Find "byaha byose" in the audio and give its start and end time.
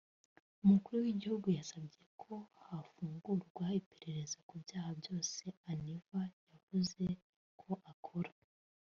4.63-5.41